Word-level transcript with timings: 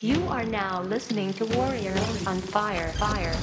You 0.00 0.28
are 0.28 0.44
now 0.44 0.82
listening 0.82 1.32
to 1.32 1.44
Warrior 1.44 1.90
on 2.24 2.38
Fire. 2.38 2.92
Fire. 2.92 3.34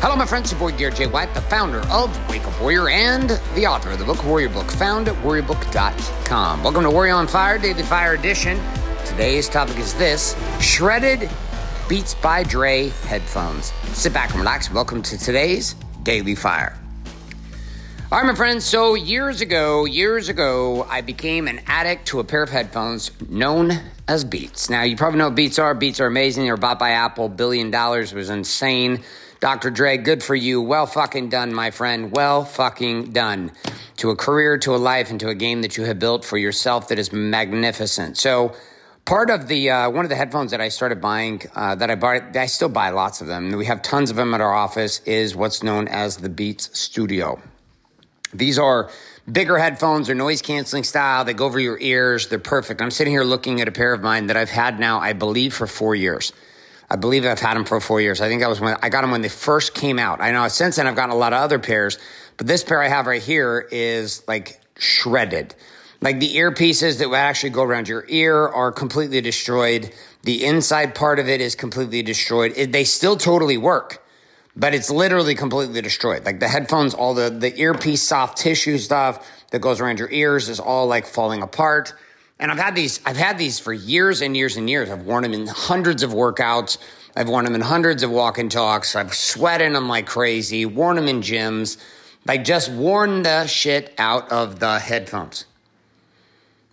Hello, 0.00 0.16
my 0.16 0.26
friends. 0.26 0.50
Your 0.50 0.58
boy 0.58 0.76
Garrett 0.76 0.96
J. 0.96 1.06
White, 1.06 1.32
the 1.32 1.42
founder 1.42 1.78
of 1.90 2.28
Wake 2.28 2.42
Up 2.42 2.60
Warrior 2.60 2.88
and 2.88 3.30
the 3.54 3.68
author 3.68 3.92
of 3.92 4.00
the 4.00 4.04
book 4.04 4.24
Warrior 4.24 4.48
Book, 4.48 4.68
found 4.68 5.06
at 5.06 5.14
warriorbook.com. 5.22 6.64
Welcome 6.64 6.82
to 6.82 6.90
Warrior 6.90 7.14
on 7.14 7.28
Fire, 7.28 7.56
Daily 7.56 7.84
Fire 7.84 8.14
Edition. 8.14 8.60
Today's 9.04 9.48
topic 9.48 9.78
is 9.78 9.94
this 9.94 10.34
shredded 10.60 11.30
Beats 11.88 12.14
by 12.14 12.42
Dre 12.42 12.88
headphones. 13.06 13.66
Sit 13.92 14.12
back 14.12 14.30
and 14.30 14.40
relax. 14.40 14.72
Welcome 14.72 15.02
to 15.02 15.16
today's 15.16 15.76
Daily 16.02 16.34
Fire. 16.34 16.79
All 18.12 18.18
right, 18.18 18.26
my 18.26 18.34
friends. 18.34 18.64
So, 18.64 18.94
years 18.94 19.40
ago, 19.40 19.84
years 19.84 20.28
ago, 20.28 20.84
I 20.90 21.00
became 21.00 21.46
an 21.46 21.60
addict 21.68 22.08
to 22.08 22.18
a 22.18 22.24
pair 22.24 22.42
of 22.42 22.50
headphones 22.50 23.12
known 23.28 23.70
as 24.08 24.24
Beats. 24.24 24.68
Now, 24.68 24.82
you 24.82 24.96
probably 24.96 25.20
know 25.20 25.26
what 25.26 25.36
Beats 25.36 25.60
are. 25.60 25.72
Beats 25.76 26.00
are 26.00 26.06
amazing. 26.06 26.42
They 26.42 26.50
were 26.50 26.56
bought 26.56 26.80
by 26.80 26.90
Apple. 26.90 27.28
Billion 27.28 27.70
dollars 27.70 28.12
was 28.12 28.28
insane. 28.28 29.04
Dr. 29.38 29.70
Dre, 29.70 29.96
good 29.96 30.24
for 30.24 30.34
you. 30.34 30.60
Well 30.60 30.86
fucking 30.86 31.28
done, 31.28 31.54
my 31.54 31.70
friend. 31.70 32.10
Well 32.10 32.44
fucking 32.44 33.12
done. 33.12 33.52
To 33.98 34.10
a 34.10 34.16
career, 34.16 34.58
to 34.58 34.74
a 34.74 34.76
life, 34.78 35.12
and 35.12 35.20
to 35.20 35.28
a 35.28 35.34
game 35.36 35.62
that 35.62 35.76
you 35.76 35.84
have 35.84 36.00
built 36.00 36.24
for 36.24 36.36
yourself 36.36 36.88
that 36.88 36.98
is 36.98 37.12
magnificent. 37.12 38.18
So, 38.18 38.56
part 39.04 39.30
of 39.30 39.46
the 39.46 39.70
uh, 39.70 39.90
one 39.90 40.04
of 40.04 40.08
the 40.08 40.16
headphones 40.16 40.50
that 40.50 40.60
I 40.60 40.70
started 40.70 41.00
buying 41.00 41.42
uh, 41.54 41.76
that 41.76 41.92
I 41.92 41.94
bought 41.94 42.36
I 42.36 42.46
still 42.46 42.70
buy 42.70 42.90
lots 42.90 43.20
of 43.20 43.28
them. 43.28 43.52
We 43.52 43.66
have 43.66 43.82
tons 43.82 44.10
of 44.10 44.16
them 44.16 44.34
at 44.34 44.40
our 44.40 44.52
office. 44.52 44.98
Is 45.06 45.36
what's 45.36 45.62
known 45.62 45.86
as 45.86 46.16
the 46.16 46.28
Beats 46.28 46.76
Studio. 46.76 47.40
These 48.32 48.58
are 48.58 48.90
bigger 49.30 49.58
headphones, 49.58 50.06
they're 50.06 50.16
noise 50.16 50.42
canceling 50.42 50.84
style, 50.84 51.24
they 51.24 51.34
go 51.34 51.46
over 51.46 51.58
your 51.58 51.78
ears, 51.80 52.28
they're 52.28 52.38
perfect. 52.38 52.80
I'm 52.80 52.90
sitting 52.90 53.12
here 53.12 53.24
looking 53.24 53.60
at 53.60 53.68
a 53.68 53.72
pair 53.72 53.92
of 53.92 54.02
mine 54.02 54.28
that 54.28 54.36
I've 54.36 54.50
had 54.50 54.78
now, 54.78 55.00
I 55.00 55.12
believe, 55.12 55.54
for 55.54 55.66
four 55.66 55.94
years. 55.94 56.32
I 56.88 56.96
believe 56.96 57.24
I've 57.24 57.38
had 57.38 57.54
them 57.54 57.64
for 57.64 57.80
four 57.80 58.00
years. 58.00 58.20
I 58.20 58.28
think 58.28 58.40
that 58.40 58.48
was 58.48 58.60
when 58.60 58.76
I 58.82 58.88
got 58.88 59.02
them 59.02 59.12
when 59.12 59.22
they 59.22 59.28
first 59.28 59.74
came 59.74 59.98
out. 59.98 60.20
I 60.20 60.32
know 60.32 60.46
since 60.48 60.76
then 60.76 60.86
I've 60.86 60.96
gotten 60.96 61.14
a 61.14 61.18
lot 61.18 61.32
of 61.32 61.40
other 61.40 61.60
pairs, 61.60 61.98
but 62.36 62.46
this 62.46 62.64
pair 62.64 62.82
I 62.82 62.88
have 62.88 63.06
right 63.06 63.22
here 63.22 63.66
is 63.70 64.26
like 64.26 64.60
shredded. 64.76 65.54
Like 66.00 66.18
the 66.18 66.34
earpieces 66.36 66.98
that 66.98 67.08
would 67.08 67.16
actually 67.16 67.50
go 67.50 67.62
around 67.62 67.86
your 67.86 68.04
ear 68.08 68.48
are 68.48 68.72
completely 68.72 69.20
destroyed. 69.20 69.92
The 70.22 70.44
inside 70.44 70.94
part 70.94 71.18
of 71.18 71.28
it 71.28 71.40
is 71.40 71.54
completely 71.54 72.02
destroyed. 72.02 72.54
It, 72.56 72.72
they 72.72 72.84
still 72.84 73.16
totally 73.16 73.58
work 73.58 73.99
but 74.56 74.74
it's 74.74 74.90
literally 74.90 75.34
completely 75.34 75.80
destroyed. 75.80 76.24
Like 76.24 76.40
the 76.40 76.48
headphones, 76.48 76.94
all 76.94 77.14
the, 77.14 77.30
the 77.30 77.58
earpiece 77.60 78.02
soft 78.02 78.38
tissue 78.38 78.78
stuff 78.78 79.28
that 79.50 79.60
goes 79.60 79.80
around 79.80 79.98
your 79.98 80.10
ears 80.10 80.48
is 80.48 80.60
all 80.60 80.86
like 80.86 81.06
falling 81.06 81.42
apart. 81.42 81.94
And 82.38 82.50
I've 82.50 82.58
had 82.58 82.74
these, 82.74 83.00
I've 83.04 83.16
had 83.16 83.38
these 83.38 83.58
for 83.58 83.72
years 83.72 84.22
and 84.22 84.36
years 84.36 84.56
and 84.56 84.68
years. 84.68 84.90
I've 84.90 85.02
worn 85.02 85.22
them 85.22 85.34
in 85.34 85.46
hundreds 85.46 86.02
of 86.02 86.10
workouts. 86.10 86.78
I've 87.14 87.28
worn 87.28 87.44
them 87.44 87.54
in 87.54 87.60
hundreds 87.60 88.02
of 88.02 88.10
walk 88.10 88.38
and 88.38 88.50
talks. 88.50 88.96
I've 88.96 89.14
sweated 89.14 89.74
them 89.74 89.88
like 89.88 90.06
crazy, 90.06 90.64
worn 90.64 90.96
them 90.96 91.08
in 91.08 91.20
gyms. 91.20 91.76
Like 92.26 92.44
just 92.44 92.70
worn 92.70 93.22
the 93.22 93.46
shit 93.46 93.94
out 93.98 94.30
of 94.30 94.58
the 94.58 94.78
headphones. 94.78 95.46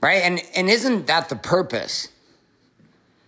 Right? 0.02 0.22
And, 0.24 0.42
and 0.56 0.70
isn't 0.70 1.08
that 1.08 1.30
the 1.30 1.36
purpose? 1.36 2.10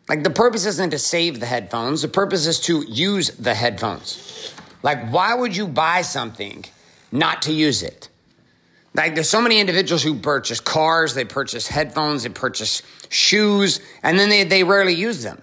Like 0.10 0.24
the 0.24 0.32
purpose 0.32 0.66
isn't 0.66 0.90
to 0.90 1.00
save 1.00 1.40
the 1.40 1.46
headphones. 1.46 2.02
The 2.02 2.08
purpose 2.08 2.48
is 2.48 2.60
to 2.62 2.82
use 2.82 3.30
the 3.30 3.54
headphones. 3.54 4.54
Like, 4.82 5.12
why 5.12 5.36
would 5.36 5.56
you 5.56 5.68
buy 5.68 6.02
something 6.02 6.66
not 7.12 7.44
to 7.44 7.54
use 7.54 7.84
it? 7.84 8.10
Like, 8.96 9.14
there's 9.14 9.30
so 9.30 9.42
many 9.42 9.60
individuals 9.60 10.02
who 10.02 10.16
purchase 10.16 10.60
cars, 10.60 11.14
they 11.14 11.26
purchase 11.26 11.68
headphones, 11.68 12.24
they 12.24 12.30
purchase 12.30 12.82
shoes, 13.10 13.82
and 14.02 14.18
then 14.18 14.30
they, 14.30 14.46
they 14.46 14.64
rarely 14.64 14.94
use 14.94 15.22
them. 15.22 15.42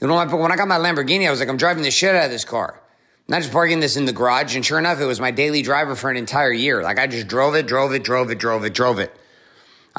You 0.00 0.08
know, 0.08 0.16
when 0.16 0.50
I 0.50 0.56
got 0.56 0.66
my 0.66 0.78
Lamborghini, 0.78 1.28
I 1.28 1.30
was 1.30 1.40
like, 1.40 1.48
I'm 1.48 1.56
driving 1.56 1.84
the 1.84 1.90
shit 1.90 2.14
out 2.14 2.24
of 2.24 2.30
this 2.30 2.44
car. 2.44 2.80
Not 3.28 3.42
just 3.42 3.52
parking 3.52 3.78
this 3.78 3.96
in 3.96 4.06
the 4.06 4.12
garage. 4.12 4.56
And 4.56 4.66
sure 4.66 4.78
enough, 4.78 4.98
it 4.98 5.04
was 5.04 5.20
my 5.20 5.30
daily 5.30 5.62
driver 5.62 5.94
for 5.94 6.10
an 6.10 6.16
entire 6.16 6.50
year. 6.50 6.82
Like, 6.82 6.98
I 6.98 7.06
just 7.06 7.28
drove 7.28 7.54
it, 7.54 7.68
drove 7.68 7.92
it, 7.92 8.02
drove 8.02 8.30
it, 8.30 8.38
drove 8.38 8.64
it, 8.64 8.74
drove 8.74 8.98
it. 8.98 9.14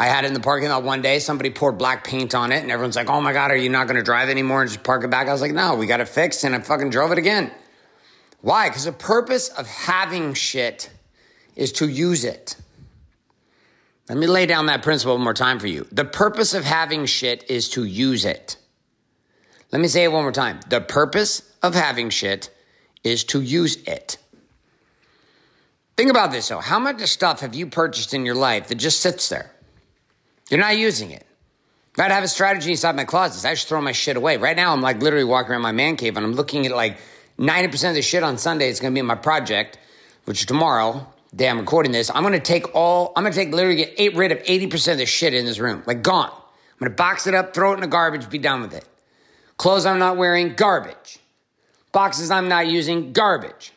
I 0.02 0.06
had 0.06 0.26
it 0.26 0.30
in 0.30 0.34
the 0.34 0.40
parking 0.40 0.70
lot 0.70 0.82
one 0.82 1.04
day. 1.04 1.20
Somebody 1.20 1.52
poured 1.52 1.78
black 1.78 2.04
paint 2.04 2.34
on 2.34 2.52
it, 2.52 2.64
and 2.64 2.72
everyone's 2.72 2.96
like, 2.96 3.08
"Oh 3.08 3.22
my 3.22 3.34
god, 3.34 3.52
are 3.52 3.56
you 3.56 3.70
not 3.70 3.86
going 3.86 3.98
to 3.98 4.04
drive 4.04 4.30
anymore 4.30 4.64
and 4.64 4.72
just 4.72 4.84
park 4.84 5.04
it 5.04 5.12
back?" 5.12 5.28
I 5.28 5.32
was 5.32 5.42
like, 5.42 5.52
"No, 5.52 5.76
we 5.76 5.86
got 5.86 6.00
it 6.00 6.10
fixed," 6.10 6.44
and 6.44 6.56
I 6.56 6.60
fucking 6.60 6.90
drove 6.90 7.12
it 7.12 7.20
again. 7.20 7.52
Why? 8.42 8.68
Because 8.68 8.86
the 8.86 8.94
purpose 8.94 9.50
of 9.50 9.68
having 9.68 10.34
shit 10.34 10.90
is 11.56 11.72
to 11.74 11.88
use 11.88 12.24
it. 12.24 12.56
Let 14.10 14.18
me 14.18 14.26
lay 14.26 14.48
down 14.48 14.66
that 14.66 14.82
principle 14.82 15.14
one 15.14 15.24
more 15.24 15.36
time 15.36 15.60
for 15.60 15.68
you. 15.68 15.86
The 15.92 16.04
purpose 16.04 16.56
of 16.56 16.64
having 16.64 17.06
shit 17.06 17.46
is 17.48 17.70
to 17.70 17.84
use 17.84 18.26
it. 18.26 18.58
Let 19.72 19.84
me 19.84 19.88
say 19.88 20.06
it 20.06 20.12
one 20.12 20.24
more 20.24 20.32
time. 20.32 20.62
The 20.68 20.82
purpose 20.82 21.44
of 21.62 21.76
having 21.76 22.10
shit 22.10 22.50
is 23.04 23.24
to 23.26 23.40
use 23.40 23.76
it. 23.86 24.18
Think 25.96 26.10
about 26.10 26.32
this 26.32 26.48
though. 26.48 26.60
How 26.60 26.80
much 26.80 27.00
stuff 27.02 27.42
have 27.42 27.54
you 27.54 27.68
purchased 27.68 28.16
in 28.16 28.26
your 28.26 28.34
life 28.34 28.68
that 28.70 28.80
just 28.80 29.02
sits 29.02 29.30
there? 29.30 29.52
You're 30.52 30.60
not 30.60 30.78
using 30.78 31.12
it. 31.12 31.26
If 31.94 32.00
I'd 32.00 32.12
have 32.12 32.26
a 32.26 32.28
strategy 32.28 32.72
inside 32.72 32.96
my 32.98 33.06
closets, 33.06 33.46
I 33.46 33.54
just 33.54 33.70
throw 33.70 33.82
my 33.82 33.94
shit 33.94 34.18
away. 34.18 34.36
Right 34.36 34.56
now, 34.56 34.74
I'm 34.74 34.82
like 34.82 35.02
literally 35.02 35.24
walking 35.24 35.54
around 35.54 35.62
my 35.62 35.72
man 35.72 35.96
cave 35.96 36.18
and 36.18 36.26
I'm 36.26 36.34
looking 36.34 36.66
at 36.66 36.74
like 36.74 36.98
90% 37.40 37.90
of 37.90 37.96
the 37.96 38.02
shit 38.02 38.22
on 38.22 38.38
Sunday. 38.38 38.70
It's 38.70 38.82
going 38.82 38.92
to 38.92 38.94
be 38.94 39.00
in 39.00 39.06
my 39.06 39.16
project, 39.16 39.80
which 40.26 40.46
tomorrow, 40.46 41.08
day 41.34 41.50
I'm 41.50 41.58
recording 41.58 41.94
this. 41.94 42.12
I'm 42.14 42.24
going 42.24 42.34
to 42.34 42.40
take 42.40 42.76
all, 42.76 43.14
I'm 43.16 43.24
going 43.24 43.32
to 43.32 43.40
take 43.40 43.54
literally 43.54 43.78
get 43.78 43.94
eight, 43.98 44.16
rid 44.16 44.34
of 44.34 44.40
80% 44.40 44.92
of 44.92 44.98
the 44.98 45.06
shit 45.06 45.34
in 45.34 45.46
this 45.46 45.58
room. 45.58 45.84
Like 45.86 46.04
gone. 46.04 46.30
I'm 46.30 46.80
going 46.80 46.92
to 46.92 46.96
box 46.98 47.28
it 47.28 47.34
up, 47.34 47.54
throw 47.54 47.72
it 47.72 47.76
in 47.76 47.82
the 47.82 47.88
garbage, 47.88 48.30
be 48.30 48.38
done 48.38 48.62
with 48.62 48.74
it. 48.74 48.86
Clothes 49.56 49.86
I'm 49.86 50.00
not 50.00 50.18
wearing, 50.18 50.56
garbage. 50.56 51.20
Boxes 51.94 52.30
I'm 52.30 52.50
not 52.50 52.68
using, 52.68 53.14
garbage. 53.14 53.72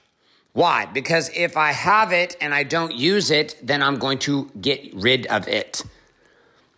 Why? 0.54 0.86
Because 0.86 1.30
if 1.36 1.56
I 1.56 1.70
have 1.70 2.12
it 2.12 2.36
and 2.40 2.52
I 2.52 2.64
don't 2.64 2.94
use 2.94 3.30
it, 3.30 3.56
then 3.62 3.80
I'm 3.82 3.98
going 3.98 4.18
to 4.20 4.50
get 4.60 4.92
rid 4.94 5.26
of 5.26 5.46
it. 5.46 5.84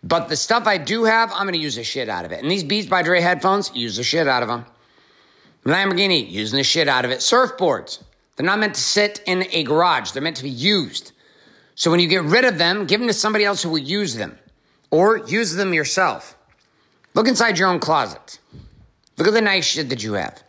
But 0.07 0.29
the 0.29 0.37
stuff 0.37 0.67
I 0.67 0.77
do 0.77 1.03
have, 1.03 1.31
I'm 1.33 1.43
going 1.43 1.53
to 1.53 1.59
use 1.59 1.75
the 1.75 1.83
shit 1.83 2.07
out 2.07 2.23
of 2.23 2.31
it. 2.31 2.41
And 2.41 2.49
these 2.49 2.63
Beats 2.63 2.87
by 2.87 3.03
Dre 3.03 3.19
headphones, 3.19 3.71
use 3.75 3.97
the 3.97 4.03
shit 4.03 4.25
out 4.25 4.41
of 4.41 4.47
them. 4.47 4.65
Lamborghini, 5.65 6.31
using 6.31 6.55
the 6.55 6.63
shit 6.63 6.87
out 6.87 7.03
of 7.03 7.11
it. 7.11 7.19
Surfboards, 7.19 8.01
they're 8.35 8.45
not 8.45 8.59
meant 8.59 8.75
to 8.75 8.81
sit 8.81 9.21
in 9.25 9.45
a 9.51 9.63
garage. 9.63 10.11
They're 10.11 10.21
meant 10.21 10.37
to 10.37 10.43
be 10.43 10.49
used. 10.49 11.11
So 11.75 11.91
when 11.91 11.99
you 11.99 12.07
get 12.07 12.23
rid 12.23 12.45
of 12.45 12.57
them, 12.57 12.85
give 12.85 13.01
them 13.01 13.09
to 13.09 13.13
somebody 13.13 13.43
else 13.43 13.61
who 13.61 13.69
will 13.69 13.79
use 13.79 14.15
them 14.15 14.39
or 14.91 15.17
use 15.17 15.53
them 15.55 15.73
yourself. 15.73 16.37
Look 17.13 17.27
inside 17.27 17.59
your 17.59 17.67
own 17.67 17.79
closet. 17.79 18.39
Look 19.17 19.27
at 19.27 19.33
the 19.33 19.41
nice 19.41 19.65
shit 19.65 19.89
that 19.89 20.03
you 20.03 20.13
have. 20.13 20.41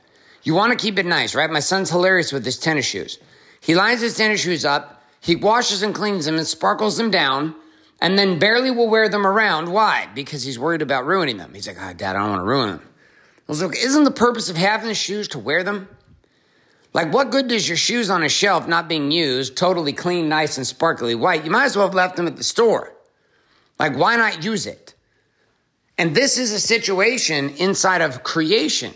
You 0.44 0.54
want 0.54 0.70
to 0.70 0.78
keep 0.78 1.00
it 1.00 1.06
nice, 1.06 1.34
right? 1.34 1.50
My 1.50 1.60
son's 1.60 1.90
hilarious 1.90 2.32
with 2.32 2.44
his 2.44 2.58
tennis 2.58 2.86
shoes. 2.86 3.18
He 3.60 3.74
lines 3.74 4.02
his 4.02 4.16
tennis 4.16 4.40
shoes 4.40 4.64
up, 4.64 5.02
he 5.20 5.34
washes 5.34 5.82
and 5.82 5.92
cleans 5.92 6.26
them 6.26 6.36
and 6.36 6.46
sparkles 6.46 6.96
them 6.96 7.10
down 7.10 7.56
and 8.00 8.18
then 8.18 8.38
barely 8.38 8.70
will 8.70 8.88
wear 8.88 9.08
them 9.08 9.26
around. 9.26 9.72
Why? 9.72 10.08
Because 10.14 10.42
he's 10.42 10.58
worried 10.58 10.82
about 10.82 11.06
ruining 11.06 11.36
them. 11.36 11.52
He's 11.54 11.66
like, 11.66 11.78
oh, 11.80 11.92
Dad, 11.92 12.16
I 12.16 12.20
don't 12.20 12.30
want 12.30 12.40
to 12.40 12.46
ruin 12.46 12.68
them. 12.70 12.82
I 12.82 13.52
was 13.52 13.62
like, 13.62 13.78
isn't 13.78 14.04
the 14.04 14.10
purpose 14.10 14.50
of 14.50 14.56
having 14.56 14.88
the 14.88 14.94
shoes 14.94 15.28
to 15.28 15.38
wear 15.38 15.64
them? 15.64 15.88
Like, 16.94 17.12
what 17.12 17.30
good 17.30 17.48
does 17.48 17.68
your 17.68 17.76
shoes 17.76 18.10
on 18.10 18.22
a 18.22 18.28
shelf 18.28 18.66
not 18.66 18.88
being 18.88 19.10
used, 19.10 19.56
totally 19.56 19.92
clean, 19.92 20.28
nice, 20.28 20.56
and 20.56 20.66
sparkly 20.66 21.14
white? 21.14 21.44
You 21.44 21.50
might 21.50 21.66
as 21.66 21.76
well 21.76 21.86
have 21.86 21.94
left 21.94 22.16
them 22.16 22.26
at 22.26 22.36
the 22.36 22.44
store. 22.44 22.92
Like, 23.78 23.96
why 23.96 24.16
not 24.16 24.44
use 24.44 24.66
it? 24.66 24.94
And 25.96 26.14
this 26.14 26.38
is 26.38 26.52
a 26.52 26.60
situation 26.60 27.50
inside 27.50 28.00
of 28.00 28.22
creation. 28.22 28.94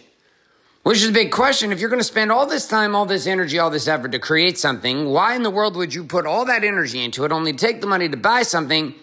Which 0.82 0.98
is 0.98 1.10
a 1.10 1.12
big 1.12 1.30
question. 1.30 1.70
If 1.70 1.78
you're 1.78 1.90
going 1.90 2.00
to 2.00 2.04
spend 2.04 2.32
all 2.32 2.46
this 2.46 2.66
time, 2.66 2.96
all 2.96 3.06
this 3.06 3.26
energy, 3.28 3.58
all 3.58 3.70
this 3.70 3.86
effort 3.86 4.12
to 4.12 4.18
create 4.18 4.58
something, 4.58 5.06
why 5.06 5.36
in 5.36 5.44
the 5.44 5.50
world 5.50 5.76
would 5.76 5.94
you 5.94 6.02
put 6.04 6.26
all 6.26 6.44
that 6.46 6.64
energy 6.64 7.04
into 7.04 7.24
it, 7.24 7.30
only 7.30 7.52
take 7.52 7.80
the 7.80 7.86
money 7.86 8.08
to 8.08 8.16
buy 8.16 8.42
something, 8.42 8.94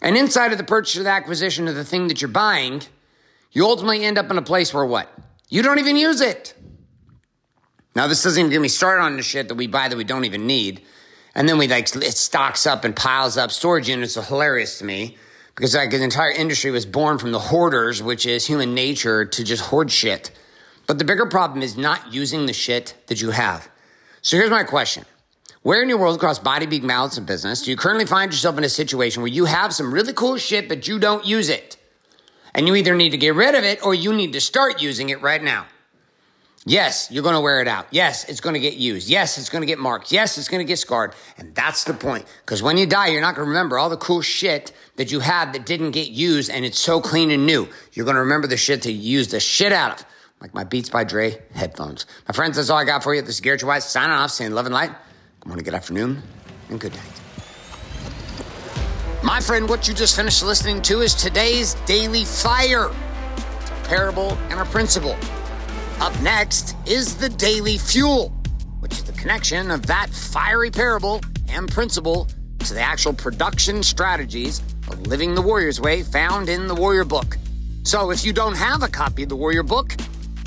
and 0.00 0.16
inside 0.16 0.52
of 0.52 0.58
the 0.58 0.64
purchase 0.64 0.96
or 0.98 1.02
the 1.02 1.10
acquisition 1.10 1.68
of 1.68 1.74
the 1.74 1.84
thing 1.84 2.08
that 2.08 2.22
you're 2.22 2.28
buying, 2.28 2.82
you 3.52 3.64
ultimately 3.66 4.04
end 4.04 4.16
up 4.16 4.30
in 4.30 4.38
a 4.38 4.42
place 4.42 4.72
where 4.72 4.86
what? 4.86 5.12
You 5.48 5.62
don't 5.62 5.78
even 5.78 5.96
use 5.96 6.20
it. 6.20 6.54
Now, 7.94 8.06
this 8.06 8.22
doesn't 8.22 8.38
even 8.38 8.50
get 8.50 8.60
me 8.60 8.68
started 8.68 9.02
on 9.02 9.16
the 9.16 9.22
shit 9.22 9.48
that 9.48 9.54
we 9.54 9.66
buy 9.66 9.88
that 9.88 9.96
we 9.96 10.04
don't 10.04 10.24
even 10.24 10.46
need. 10.46 10.82
And 11.34 11.48
then 11.48 11.58
we 11.58 11.68
like, 11.68 11.94
it 11.96 12.16
stocks 12.16 12.66
up 12.66 12.84
and 12.84 12.96
piles 12.96 13.36
up. 13.36 13.50
Storage 13.50 13.88
units 13.88 14.16
are 14.16 14.22
hilarious 14.22 14.78
to 14.78 14.84
me 14.84 15.16
because 15.54 15.74
like 15.74 15.92
an 15.92 16.02
entire 16.02 16.30
industry 16.30 16.70
was 16.70 16.86
born 16.86 17.18
from 17.18 17.32
the 17.32 17.38
hoarders, 17.38 18.02
which 18.02 18.26
is 18.26 18.46
human 18.46 18.74
nature 18.74 19.24
to 19.24 19.44
just 19.44 19.62
hoard 19.62 19.90
shit. 19.90 20.30
But 20.86 20.98
the 20.98 21.04
bigger 21.04 21.26
problem 21.26 21.62
is 21.62 21.76
not 21.76 22.12
using 22.12 22.46
the 22.46 22.52
shit 22.52 22.94
that 23.08 23.20
you 23.20 23.30
have. 23.30 23.68
So 24.22 24.36
here's 24.36 24.50
my 24.50 24.64
question. 24.64 25.04
Where 25.62 25.82
in 25.82 25.88
your 25.88 25.98
world 25.98 26.16
across 26.16 26.38
body, 26.38 26.66
being, 26.66 26.86
balance, 26.86 27.16
and 27.16 27.26
business 27.26 27.62
do 27.62 27.70
you 27.72 27.76
currently 27.76 28.06
find 28.06 28.32
yourself 28.32 28.56
in 28.56 28.62
a 28.64 28.68
situation 28.68 29.22
where 29.22 29.32
you 29.32 29.46
have 29.46 29.74
some 29.74 29.92
really 29.92 30.12
cool 30.12 30.36
shit, 30.36 30.68
but 30.68 30.86
you 30.86 30.98
don't 30.98 31.26
use 31.26 31.48
it? 31.48 31.76
And 32.54 32.68
you 32.68 32.76
either 32.76 32.94
need 32.94 33.10
to 33.10 33.18
get 33.18 33.34
rid 33.34 33.54
of 33.54 33.64
it 33.64 33.84
or 33.84 33.94
you 33.94 34.12
need 34.14 34.32
to 34.34 34.40
start 34.40 34.80
using 34.80 35.08
it 35.08 35.20
right 35.22 35.42
now. 35.42 35.66
Yes, 36.68 37.08
you're 37.12 37.22
going 37.22 37.36
to 37.36 37.40
wear 37.40 37.60
it 37.60 37.68
out. 37.68 37.86
Yes, 37.92 38.28
it's 38.28 38.40
going 38.40 38.54
to 38.54 38.60
get 38.60 38.74
used. 38.74 39.08
Yes, 39.08 39.38
it's 39.38 39.50
going 39.50 39.62
to 39.62 39.66
get 39.66 39.78
marked. 39.78 40.10
Yes, 40.10 40.36
it's 40.36 40.48
going 40.48 40.64
to 40.64 40.68
get 40.68 40.78
scarred. 40.78 41.14
And 41.38 41.54
that's 41.54 41.84
the 41.84 41.94
point. 41.94 42.26
Because 42.40 42.60
when 42.60 42.76
you 42.76 42.86
die, 42.86 43.08
you're 43.08 43.20
not 43.20 43.36
going 43.36 43.46
to 43.46 43.50
remember 43.50 43.78
all 43.78 43.88
the 43.88 43.96
cool 43.96 44.20
shit 44.20 44.72
that 44.96 45.12
you 45.12 45.20
had 45.20 45.52
that 45.52 45.64
didn't 45.64 45.92
get 45.92 46.08
used 46.08 46.50
and 46.50 46.64
it's 46.64 46.80
so 46.80 47.00
clean 47.00 47.30
and 47.30 47.46
new. 47.46 47.68
You're 47.92 48.04
going 48.04 48.16
to 48.16 48.22
remember 48.22 48.48
the 48.48 48.56
shit 48.56 48.82
that 48.82 48.90
you 48.90 49.18
used 49.18 49.30
the 49.30 49.38
shit 49.38 49.72
out 49.72 50.00
of. 50.00 50.06
Like 50.40 50.52
my 50.52 50.64
Beats 50.64 50.90
by 50.90 51.04
Dre 51.04 51.42
headphones. 51.54 52.04
My 52.28 52.34
friends, 52.34 52.56
that's 52.56 52.68
all 52.68 52.78
I 52.78 52.84
got 52.84 53.02
for 53.02 53.14
you. 53.14 53.22
This 53.22 53.36
is 53.36 53.40
Garrett 53.40 53.64
White 53.64 53.82
signing 53.82 54.12
off, 54.12 54.30
saying 54.30 54.52
love 54.52 54.66
and 54.66 54.74
light. 54.74 54.90
Good 55.40 55.48
morning, 55.48 55.64
good 55.64 55.74
afternoon, 55.74 56.22
and 56.68 56.78
good 56.78 56.92
night. 56.92 57.22
My 59.22 59.40
friend, 59.40 59.68
what 59.68 59.88
you 59.88 59.94
just 59.94 60.14
finished 60.14 60.44
listening 60.44 60.82
to 60.82 61.00
is 61.00 61.14
today's 61.14 61.74
Daily 61.86 62.24
Fire. 62.24 62.90
It's 63.60 63.70
a 63.70 63.88
parable 63.88 64.32
and 64.50 64.60
a 64.60 64.66
principle. 64.66 65.16
Up 66.00 66.20
next 66.20 66.76
is 66.86 67.16
the 67.16 67.30
Daily 67.30 67.78
Fuel, 67.78 68.28
which 68.80 68.92
is 68.92 69.04
the 69.04 69.12
connection 69.12 69.70
of 69.70 69.86
that 69.86 70.10
fiery 70.10 70.70
parable 70.70 71.22
and 71.48 71.70
principle 71.70 72.28
to 72.58 72.74
the 72.74 72.80
actual 72.80 73.14
production 73.14 73.82
strategies 73.82 74.60
of 74.88 75.06
living 75.06 75.34
the 75.34 75.42
Warrior's 75.42 75.80
Way 75.80 76.02
found 76.02 76.50
in 76.50 76.66
the 76.66 76.74
Warrior 76.74 77.04
Book. 77.04 77.38
So 77.84 78.10
if 78.10 78.24
you 78.24 78.34
don't 78.34 78.56
have 78.56 78.82
a 78.82 78.88
copy 78.88 79.22
of 79.22 79.30
the 79.30 79.36
Warrior 79.36 79.62
Book, 79.62 79.96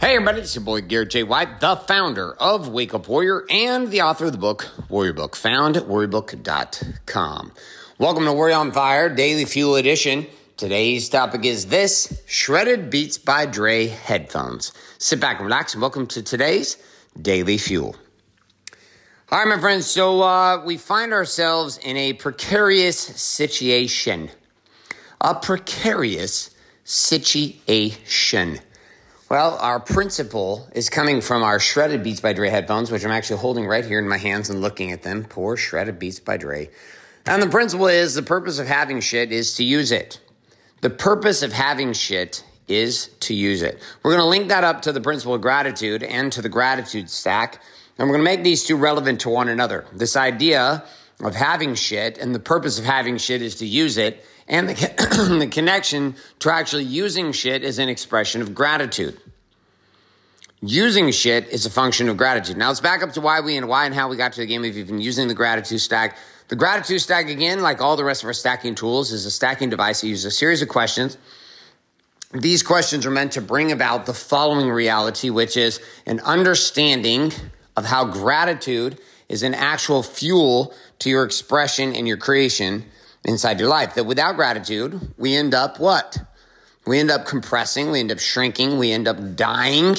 Hey 0.00 0.14
everybody, 0.14 0.42
it's 0.42 0.54
your 0.54 0.62
boy 0.62 0.80
Garrett 0.82 1.10
J. 1.10 1.24
White, 1.24 1.58
the 1.58 1.74
founder 1.74 2.32
of 2.34 2.68
Wake 2.68 2.94
Up 2.94 3.08
Warrior 3.08 3.44
and 3.50 3.90
the 3.90 4.02
author 4.02 4.26
of 4.26 4.32
the 4.32 4.38
book 4.38 4.68
Warrior 4.88 5.12
Book, 5.12 5.34
found 5.34 5.76
at 5.76 5.82
warriorbook.com. 5.82 7.52
Welcome 7.98 8.24
to 8.24 8.32
Warrior 8.32 8.54
on 8.54 8.70
Fire, 8.70 9.12
Daily 9.12 9.44
Fuel 9.44 9.74
Edition. 9.74 10.28
Today's 10.56 11.08
topic 11.08 11.44
is 11.44 11.66
this 11.66 12.22
Shredded 12.26 12.90
Beats 12.90 13.18
by 13.18 13.46
Dre 13.46 13.88
headphones. 13.88 14.72
Sit 14.98 15.18
back 15.18 15.38
and 15.38 15.46
relax, 15.46 15.74
and 15.74 15.82
welcome 15.82 16.06
to 16.06 16.22
today's 16.22 16.76
Daily 17.20 17.58
Fuel. 17.58 17.96
Right, 19.32 19.48
my 19.48 19.58
friends. 19.58 19.86
So 19.86 20.22
uh, 20.22 20.64
we 20.64 20.76
find 20.76 21.12
ourselves 21.12 21.76
in 21.76 21.96
a 21.96 22.12
precarious 22.12 22.98
situation. 23.00 24.30
A 25.20 25.34
precarious 25.34 26.50
situation. 26.84 28.60
Well, 29.30 29.58
our 29.60 29.78
principle 29.78 30.68
is 30.72 30.88
coming 30.88 31.20
from 31.20 31.42
our 31.42 31.60
Shredded 31.60 32.02
Beats 32.02 32.20
by 32.20 32.32
Dre 32.32 32.48
headphones, 32.48 32.90
which 32.90 33.04
I'm 33.04 33.10
actually 33.10 33.40
holding 33.40 33.66
right 33.66 33.84
here 33.84 33.98
in 33.98 34.08
my 34.08 34.16
hands 34.16 34.48
and 34.48 34.62
looking 34.62 34.90
at 34.90 35.02
them. 35.02 35.24
Poor 35.24 35.54
Shredded 35.54 35.98
Beats 35.98 36.18
by 36.18 36.38
Dre. 36.38 36.70
And 37.26 37.42
the 37.42 37.48
principle 37.48 37.88
is 37.88 38.14
the 38.14 38.22
purpose 38.22 38.58
of 38.58 38.66
having 38.66 39.00
shit 39.00 39.30
is 39.30 39.54
to 39.56 39.64
use 39.64 39.92
it. 39.92 40.18
The 40.80 40.88
purpose 40.88 41.42
of 41.42 41.52
having 41.52 41.92
shit 41.92 42.42
is 42.68 43.08
to 43.20 43.34
use 43.34 43.60
it. 43.60 43.82
We're 44.02 44.12
going 44.12 44.22
to 44.22 44.28
link 44.28 44.48
that 44.48 44.64
up 44.64 44.80
to 44.82 44.92
the 44.92 45.00
principle 45.02 45.34
of 45.34 45.42
gratitude 45.42 46.02
and 46.02 46.32
to 46.32 46.40
the 46.40 46.48
gratitude 46.48 47.10
stack 47.10 47.60
and 47.98 48.08
we're 48.08 48.14
going 48.14 48.24
to 48.24 48.30
make 48.36 48.44
these 48.44 48.64
two 48.64 48.76
relevant 48.76 49.20
to 49.22 49.28
one 49.28 49.48
another. 49.48 49.84
This 49.92 50.16
idea 50.16 50.84
of 51.20 51.34
having 51.34 51.74
shit 51.74 52.16
and 52.16 52.32
the 52.34 52.38
purpose 52.38 52.78
of 52.78 52.84
having 52.84 53.18
shit 53.18 53.42
is 53.42 53.56
to 53.56 53.66
use 53.66 53.98
it. 53.98 54.24
And 54.48 54.68
the, 54.68 54.74
the 55.38 55.46
connection 55.46 56.16
to 56.40 56.50
actually 56.50 56.84
using 56.84 57.32
shit 57.32 57.62
is 57.62 57.78
an 57.78 57.88
expression 57.88 58.40
of 58.40 58.54
gratitude. 58.54 59.20
Using 60.60 61.12
shit 61.12 61.48
is 61.48 61.66
a 61.66 61.70
function 61.70 62.08
of 62.08 62.16
gratitude. 62.16 62.56
Now 62.56 62.68
let's 62.68 62.80
back 62.80 63.02
up 63.02 63.12
to 63.12 63.20
why 63.20 63.40
we 63.40 63.56
and 63.56 63.68
why 63.68 63.84
and 63.84 63.94
how 63.94 64.08
we 64.08 64.16
got 64.16 64.32
to 64.32 64.40
the 64.40 64.46
game 64.46 64.64
of 64.64 64.76
even 64.76 65.00
using 65.00 65.28
the 65.28 65.34
gratitude 65.34 65.80
stack. 65.80 66.16
The 66.48 66.56
gratitude 66.56 67.00
stack, 67.00 67.28
again, 67.28 67.60
like 67.60 67.80
all 67.80 67.96
the 67.96 68.04
rest 68.04 68.22
of 68.22 68.26
our 68.26 68.32
stacking 68.32 68.74
tools, 68.74 69.12
is 69.12 69.26
a 69.26 69.30
stacking 69.30 69.68
device 69.68 70.00
that 70.00 70.08
uses 70.08 70.24
a 70.24 70.30
series 70.30 70.62
of 70.62 70.68
questions. 70.68 71.18
These 72.32 72.62
questions 72.62 73.06
are 73.06 73.10
meant 73.10 73.32
to 73.32 73.40
bring 73.40 73.70
about 73.70 74.06
the 74.06 74.14
following 74.14 74.68
reality, 74.68 75.30
which 75.30 75.56
is 75.56 75.80
an 76.06 76.20
understanding 76.20 77.32
of 77.76 77.84
how 77.84 78.06
gratitude 78.06 78.98
is 79.28 79.42
an 79.42 79.54
actual 79.54 80.02
fuel 80.02 80.74
to 81.00 81.10
your 81.10 81.24
expression 81.24 81.94
and 81.94 82.08
your 82.08 82.16
creation 82.16 82.84
inside 83.24 83.60
your 83.60 83.68
life. 83.68 83.94
That 83.94 84.04
without 84.04 84.36
gratitude, 84.36 85.14
we 85.16 85.34
end 85.34 85.54
up 85.54 85.78
what? 85.78 86.18
We 86.86 86.98
end 86.98 87.10
up 87.10 87.26
compressing, 87.26 87.90
we 87.90 88.00
end 88.00 88.10
up 88.10 88.18
shrinking, 88.18 88.78
we 88.78 88.92
end 88.92 89.06
up 89.06 89.36
dying. 89.36 89.96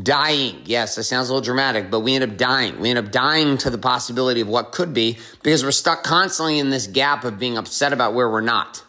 Dying. 0.00 0.62
Yes, 0.66 0.96
that 0.96 1.04
sounds 1.04 1.30
a 1.30 1.32
little 1.32 1.44
dramatic, 1.44 1.90
but 1.90 2.00
we 2.00 2.14
end 2.14 2.24
up 2.24 2.36
dying. 2.36 2.80
We 2.80 2.90
end 2.90 2.98
up 2.98 3.10
dying 3.10 3.56
to 3.58 3.70
the 3.70 3.78
possibility 3.78 4.42
of 4.42 4.48
what 4.48 4.72
could 4.72 4.92
be 4.92 5.16
because 5.42 5.64
we're 5.64 5.70
stuck 5.70 6.02
constantly 6.02 6.58
in 6.58 6.68
this 6.68 6.86
gap 6.86 7.24
of 7.24 7.38
being 7.38 7.56
upset 7.56 7.94
about 7.94 8.12
where 8.12 8.28
we're 8.28 8.42
not. 8.42 8.82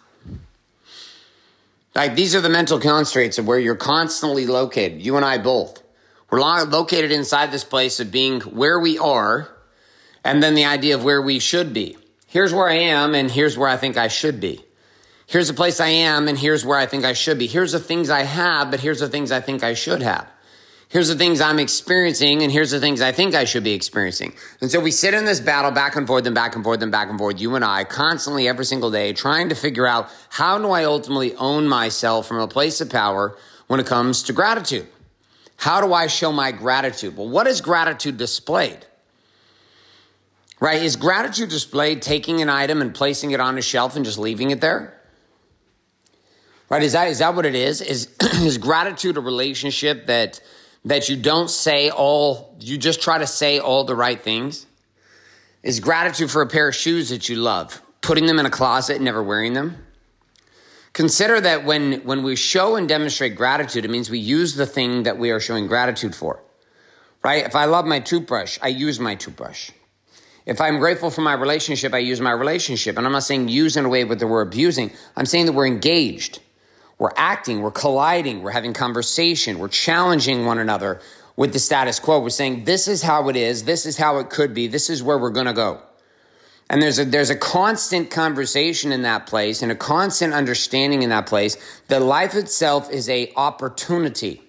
Like 1.95 2.15
these 2.15 2.35
are 2.35 2.41
the 2.41 2.49
mental 2.49 2.79
constraints 2.79 3.37
of 3.37 3.47
where 3.47 3.57
you're 3.57 3.75
constantly 3.75 4.45
located, 4.45 5.01
you 5.01 5.15
and 5.15 5.25
I 5.25 5.37
both. 5.37 5.81
We're 6.29 6.41
located 6.41 7.11
inside 7.11 7.51
this 7.51 7.63
place 7.63 7.99
of 7.99 8.11
being 8.11 8.41
where 8.41 8.79
we 8.79 8.97
are 8.97 9.49
and 10.23 10.43
then 10.43 10.55
the 10.55 10.65
idea 10.65 10.95
of 10.95 11.03
where 11.03 11.21
we 11.21 11.39
should 11.39 11.73
be. 11.73 11.95
Here's 12.27 12.53
where 12.53 12.69
I 12.69 12.75
am 12.75 13.15
and 13.15 13.31
here's 13.31 13.57
where 13.57 13.69
I 13.69 13.77
think 13.77 13.97
I 13.97 14.09
should 14.09 14.39
be. 14.39 14.63
Here's 15.25 15.47
the 15.47 15.53
place 15.53 15.79
I 15.79 15.87
am 15.87 16.27
and 16.27 16.37
here's 16.37 16.65
where 16.65 16.77
I 16.77 16.85
think 16.85 17.03
I 17.03 17.13
should 17.13 17.39
be. 17.39 17.47
Here's 17.47 17.71
the 17.71 17.79
things 17.79 18.09
I 18.09 18.21
have, 18.21 18.69
but 18.71 18.79
here's 18.79 18.99
the 18.99 19.09
things 19.09 19.31
I 19.31 19.41
think 19.41 19.63
I 19.63 19.73
should 19.73 20.01
have. 20.01 20.27
Here's 20.89 21.09
the 21.09 21.15
things 21.15 21.41
I'm 21.41 21.59
experiencing 21.59 22.43
and 22.43 22.51
here's 22.51 22.71
the 22.71 22.79
things 22.79 23.01
I 23.01 23.11
think 23.11 23.35
I 23.35 23.43
should 23.43 23.63
be 23.63 23.73
experiencing. 23.73 24.33
And 24.61 24.71
so 24.71 24.79
we 24.79 24.91
sit 24.91 25.13
in 25.13 25.25
this 25.25 25.41
battle 25.41 25.71
back 25.71 25.97
and 25.97 26.07
forth 26.07 26.25
and 26.25 26.33
back 26.33 26.55
and 26.55 26.63
forth 26.63 26.81
and 26.81 26.91
back 26.91 27.09
and 27.09 27.19
forth, 27.19 27.41
you 27.41 27.55
and 27.55 27.65
I, 27.65 27.83
constantly 27.83 28.47
every 28.47 28.63
single 28.63 28.89
day, 28.89 29.11
trying 29.11 29.49
to 29.49 29.55
figure 29.55 29.85
out 29.85 30.09
how 30.29 30.57
do 30.57 30.71
I 30.71 30.85
ultimately 30.85 31.35
own 31.35 31.67
myself 31.67 32.25
from 32.25 32.39
a 32.39 32.47
place 32.47 32.79
of 32.79 32.89
power 32.89 33.37
when 33.67 33.81
it 33.81 33.85
comes 33.85 34.23
to 34.23 34.33
gratitude. 34.33 34.87
How 35.57 35.81
do 35.81 35.93
I 35.93 36.07
show 36.07 36.31
my 36.31 36.53
gratitude? 36.53 37.17
Well, 37.17 37.27
what 37.27 37.47
is 37.47 37.59
gratitude 37.59 38.15
displayed? 38.15 38.86
Right? 40.59 40.81
Is 40.81 40.95
gratitude 40.95 41.49
displayed 41.49 42.01
taking 42.01 42.41
an 42.41 42.49
item 42.49 42.81
and 42.81 42.93
placing 42.93 43.31
it 43.31 43.39
on 43.39 43.57
a 43.57 43.61
shelf 43.61 43.95
and 43.95 44.03
just 44.03 44.17
leaving 44.17 44.49
it 44.51 44.59
there? 44.59 44.99
Right? 46.69 46.83
Is 46.83 46.93
that, 46.93 47.07
is 47.07 47.19
that 47.19 47.35
what 47.35 47.45
it 47.45 47.55
is? 47.55 47.81
Is, 47.81 48.07
is 48.21 48.57
gratitude 48.57 49.17
a 49.17 49.21
relationship 49.21 50.07
that, 50.07 50.41
that 50.85 51.09
you 51.09 51.15
don't 51.15 51.49
say 51.49 51.89
all, 51.89 52.55
you 52.59 52.77
just 52.77 53.01
try 53.01 53.19
to 53.19 53.27
say 53.27 53.59
all 53.59 53.83
the 53.83 53.95
right 53.95 54.19
things? 54.19 54.65
Is 55.61 55.79
gratitude 55.79 56.31
for 56.31 56.41
a 56.41 56.47
pair 56.47 56.69
of 56.69 56.75
shoes 56.75 57.09
that 57.09 57.29
you 57.29 57.35
love, 57.35 57.81
putting 58.01 58.25
them 58.25 58.39
in 58.39 58.45
a 58.45 58.49
closet 58.49 58.95
and 58.95 59.05
never 59.05 59.21
wearing 59.21 59.53
them? 59.53 59.85
Consider 60.93 61.39
that 61.39 61.63
when, 61.63 62.03
when 62.05 62.23
we 62.23 62.35
show 62.35 62.75
and 62.75 62.89
demonstrate 62.89 63.35
gratitude, 63.35 63.85
it 63.85 63.91
means 63.91 64.09
we 64.09 64.17
use 64.17 64.55
the 64.55 64.65
thing 64.65 65.03
that 65.03 65.19
we 65.19 65.29
are 65.29 65.39
showing 65.39 65.67
gratitude 65.67 66.15
for, 66.15 66.41
right? 67.23 67.45
If 67.45 67.55
I 67.55 67.65
love 67.65 67.85
my 67.85 67.99
toothbrush, 67.99 68.57
I 68.63 68.69
use 68.69 68.99
my 68.99 69.13
toothbrush. 69.13 69.69
If 70.47 70.61
I'm 70.61 70.79
grateful 70.79 71.11
for 71.11 71.21
my 71.21 71.33
relationship, 71.33 71.93
I 71.93 71.97
use 71.97 72.21
my 72.21 72.31
relationship. 72.31 72.97
And 72.97 73.05
I'm 73.05 73.11
not 73.11 73.23
saying 73.23 73.49
use 73.49 73.75
in 73.75 73.83
a 73.83 73.89
way 73.89 74.03
that 74.05 74.25
we're 74.25 74.41
abusing. 74.41 74.91
I'm 75.15 75.25
saying 75.25 75.45
that 75.45 75.51
we're 75.51 75.67
engaged. 75.67 76.39
We're 76.97 77.11
acting, 77.15 77.61
we're 77.61 77.69
colliding, 77.69 78.41
we're 78.41 78.51
having 78.51 78.73
conversation, 78.73 79.59
we're 79.59 79.67
challenging 79.67 80.45
one 80.45 80.57
another 80.57 80.99
with 81.35 81.53
the 81.53 81.59
status 81.59 81.99
quo. 81.99 82.19
We're 82.21 82.29
saying, 82.29 82.63
this 82.63 82.87
is 82.87 83.03
how 83.03 83.29
it 83.29 83.35
is, 83.35 83.65
this 83.65 83.85
is 83.85 83.97
how 83.97 84.17
it 84.17 84.31
could 84.31 84.55
be, 84.55 84.65
this 84.65 84.89
is 84.89 85.03
where 85.03 85.17
we're 85.17 85.29
gonna 85.29 85.53
go. 85.53 85.79
And 86.69 86.81
there's 86.81 86.97
a, 86.97 87.05
there's 87.05 87.29
a 87.29 87.35
constant 87.35 88.09
conversation 88.09 88.91
in 88.91 89.03
that 89.03 89.27
place 89.27 89.61
and 89.61 89.71
a 89.71 89.75
constant 89.75 90.33
understanding 90.33 91.03
in 91.03 91.09
that 91.11 91.27
place 91.27 91.55
that 91.87 92.01
life 92.01 92.33
itself 92.33 92.89
is 92.89 93.07
a 93.09 93.31
opportunity. 93.35 94.41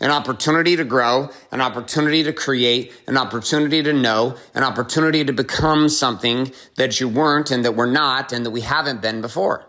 An 0.00 0.10
opportunity 0.10 0.76
to 0.76 0.84
grow, 0.84 1.30
an 1.52 1.60
opportunity 1.60 2.22
to 2.24 2.32
create, 2.32 2.92
an 3.06 3.16
opportunity 3.16 3.82
to 3.82 3.92
know, 3.92 4.36
an 4.54 4.64
opportunity 4.64 5.24
to 5.24 5.32
become 5.32 5.88
something 5.88 6.52
that 6.76 7.00
you 7.00 7.08
weren't 7.08 7.50
and 7.50 7.64
that 7.64 7.76
we're 7.76 7.90
not 7.90 8.32
and 8.32 8.44
that 8.44 8.50
we 8.50 8.60
haven't 8.60 9.00
been 9.00 9.20
before. 9.20 9.66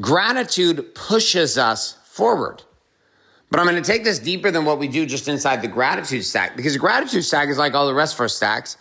Gratitude 0.00 0.94
pushes 0.94 1.58
us 1.58 1.98
forward. 2.04 2.62
But 3.50 3.58
I'm 3.58 3.66
going 3.66 3.82
to 3.82 3.92
take 3.92 4.04
this 4.04 4.20
deeper 4.20 4.50
than 4.50 4.64
what 4.64 4.78
we 4.78 4.86
do 4.86 5.04
just 5.04 5.26
inside 5.26 5.60
the 5.60 5.68
gratitude 5.68 6.24
stack 6.24 6.56
because 6.56 6.72
the 6.72 6.78
gratitude 6.78 7.24
stack 7.24 7.48
is 7.48 7.58
like 7.58 7.74
all 7.74 7.86
the 7.86 7.94
rest 7.94 8.14
of 8.14 8.20
our 8.20 8.28
stacks 8.28 8.76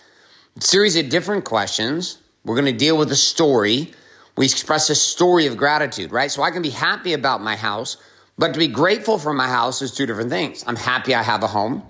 series 0.60 0.96
of 0.96 1.10
different 1.10 1.46
questions. 1.46 2.18
We're 2.44 2.56
going 2.56 2.72
to 2.72 2.78
deal 2.78 2.98
with 2.98 3.12
a 3.12 3.16
story. 3.16 3.94
We 4.38 4.46
express 4.46 4.90
a 4.90 4.96
story 4.96 5.48
of 5.48 5.58
gratitude, 5.58 6.12
right? 6.12 6.32
So 6.32 6.44
I 6.44 6.52
can 6.52 6.62
be 6.62 6.70
happy 6.70 7.14
about 7.14 7.42
my 7.42 7.56
house, 7.56 7.98
but 8.40 8.54
to 8.54 8.60
be 8.60 8.70
grateful 8.70 9.20
for 9.20 9.34
my 9.34 9.50
house 9.50 9.82
is 9.82 9.92
two 9.92 10.06
different 10.06 10.30
things. 10.30 10.64
I'm 10.66 10.78
happy 10.78 11.14
I 11.14 11.24
have 11.24 11.44
a 11.44 11.48
home, 11.48 11.84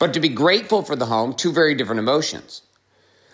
But 0.00 0.14
to 0.14 0.20
be 0.20 0.28
grateful 0.28 0.82
for 0.82 0.96
the 0.96 1.06
home, 1.06 1.34
two 1.34 1.52
very 1.52 1.76
different 1.76 2.00
emotions. 2.00 2.62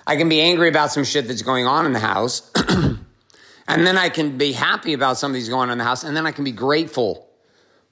I 0.06 0.16
can 0.16 0.28
be 0.28 0.42
angry 0.42 0.68
about 0.68 0.92
some 0.92 1.04
shit 1.04 1.26
that's 1.26 1.40
going 1.40 1.66
on 1.66 1.86
in 1.86 1.94
the 1.94 1.98
house, 1.98 2.52
and 3.66 3.86
then 3.86 3.96
I 3.96 4.10
can 4.10 4.36
be 4.36 4.52
happy 4.52 4.92
about 4.92 5.16
something 5.16 5.40
that's 5.40 5.48
going 5.48 5.70
on 5.70 5.72
in 5.72 5.78
the 5.78 5.84
house, 5.84 6.04
and 6.04 6.14
then 6.14 6.26
I 6.26 6.32
can 6.32 6.44
be 6.44 6.52
grateful 6.52 7.26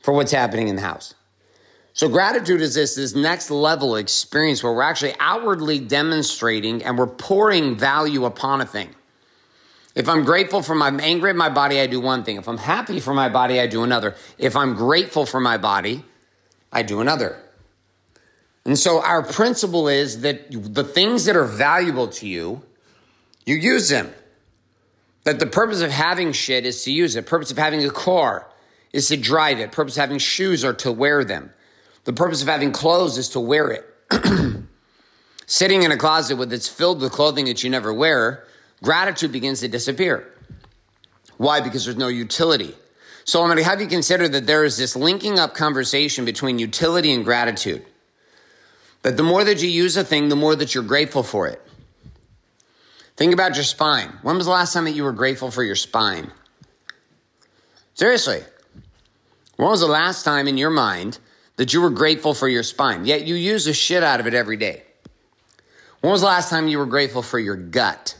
for 0.00 0.12
what's 0.12 0.32
happening 0.32 0.68
in 0.68 0.76
the 0.76 0.82
house. 0.82 1.14
So 1.94 2.10
gratitude 2.10 2.60
is 2.60 2.74
this, 2.74 2.94
this 2.94 3.14
next 3.14 3.50
level 3.50 3.96
experience 3.96 4.62
where 4.62 4.74
we're 4.74 4.82
actually 4.82 5.14
outwardly 5.18 5.78
demonstrating 5.78 6.84
and 6.84 6.98
we're 6.98 7.06
pouring 7.06 7.74
value 7.74 8.26
upon 8.26 8.60
a 8.60 8.66
thing. 8.66 8.94
If 9.96 10.10
I'm 10.10 10.24
grateful 10.24 10.62
for 10.62 10.74
my 10.74 10.88
I'm 10.88 11.00
angry 11.00 11.30
at 11.30 11.36
my 11.36 11.48
body, 11.48 11.80
I 11.80 11.86
do 11.86 12.00
one 12.00 12.22
thing. 12.22 12.36
If 12.36 12.48
I'm 12.48 12.58
happy 12.58 13.00
for 13.00 13.14
my 13.14 13.30
body, 13.30 13.58
I 13.58 13.66
do 13.66 13.82
another. 13.82 14.14
If 14.36 14.54
I'm 14.54 14.74
grateful 14.74 15.24
for 15.24 15.40
my 15.40 15.56
body, 15.56 16.04
I 16.70 16.82
do 16.82 17.00
another. 17.00 17.40
And 18.66 18.78
so 18.78 19.02
our 19.02 19.22
principle 19.22 19.88
is 19.88 20.20
that 20.20 20.50
the 20.50 20.84
things 20.84 21.24
that 21.24 21.34
are 21.34 21.46
valuable 21.46 22.08
to 22.08 22.28
you, 22.28 22.62
you 23.46 23.56
use 23.56 23.88
them. 23.88 24.12
That 25.24 25.38
the 25.38 25.46
purpose 25.46 25.80
of 25.80 25.90
having 25.90 26.32
shit 26.32 26.66
is 26.66 26.84
to 26.84 26.92
use 26.92 27.16
it. 27.16 27.26
Purpose 27.26 27.50
of 27.50 27.56
having 27.56 27.82
a 27.82 27.90
car 27.90 28.46
is 28.92 29.08
to 29.08 29.16
drive 29.16 29.60
it. 29.60 29.72
Purpose 29.72 29.96
of 29.96 30.02
having 30.02 30.18
shoes 30.18 30.62
are 30.62 30.74
to 30.74 30.92
wear 30.92 31.24
them. 31.24 31.50
The 32.04 32.12
purpose 32.12 32.42
of 32.42 32.48
having 32.48 32.70
clothes 32.70 33.16
is 33.16 33.30
to 33.30 33.40
wear 33.40 33.70
it. 33.70 33.84
Sitting 35.46 35.84
in 35.84 35.90
a 35.90 35.96
closet 35.96 36.36
with 36.36 36.52
it's 36.52 36.68
filled 36.68 37.00
with 37.00 37.12
clothing 37.12 37.46
that 37.46 37.64
you 37.64 37.70
never 37.70 37.94
wear, 37.94 38.44
gratitude 38.82 39.32
begins 39.32 39.60
to 39.60 39.68
disappear. 39.68 40.32
Why? 41.36 41.60
Because 41.60 41.84
there's 41.84 41.96
no 41.96 42.08
utility. 42.08 42.74
So 43.24 43.42
I'm 43.42 43.48
going 43.48 43.58
to 43.58 43.64
have 43.64 43.80
you 43.80 43.88
consider 43.88 44.28
that 44.28 44.46
there 44.46 44.64
is 44.64 44.76
this 44.76 44.94
linking 44.94 45.38
up 45.38 45.54
conversation 45.54 46.24
between 46.24 46.58
utility 46.58 47.12
and 47.12 47.24
gratitude. 47.24 47.84
That 49.02 49.16
the 49.16 49.22
more 49.22 49.44
that 49.44 49.62
you 49.62 49.68
use 49.68 49.96
a 49.96 50.04
thing, 50.04 50.28
the 50.28 50.36
more 50.36 50.54
that 50.54 50.74
you're 50.74 50.84
grateful 50.84 51.22
for 51.22 51.48
it. 51.48 51.60
Think 53.16 53.32
about 53.32 53.54
your 53.54 53.64
spine. 53.64 54.12
When 54.22 54.36
was 54.36 54.46
the 54.46 54.52
last 54.52 54.72
time 54.72 54.84
that 54.84 54.92
you 54.92 55.04
were 55.04 55.12
grateful 55.12 55.50
for 55.50 55.64
your 55.64 55.76
spine? 55.76 56.30
Seriously. 57.94 58.42
When 59.56 59.70
was 59.70 59.80
the 59.80 59.86
last 59.86 60.22
time 60.22 60.48
in 60.48 60.58
your 60.58 60.70
mind 60.70 61.18
that 61.56 61.72
you 61.72 61.80
were 61.80 61.90
grateful 61.90 62.34
for 62.34 62.48
your 62.48 62.62
spine? 62.62 63.06
Yet 63.06 63.26
you 63.26 63.34
use 63.34 63.64
the 63.64 63.72
shit 63.72 64.02
out 64.02 64.20
of 64.20 64.26
it 64.26 64.34
every 64.34 64.58
day. 64.58 64.82
When 66.00 66.12
was 66.12 66.20
the 66.20 66.26
last 66.26 66.50
time 66.50 66.68
you 66.68 66.78
were 66.78 66.86
grateful 66.86 67.22
for 67.22 67.38
your 67.38 67.56
gut, 67.56 68.16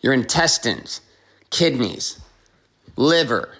your 0.00 0.12
intestines, 0.12 1.00
kidneys, 1.50 2.20
liver? 2.96 3.50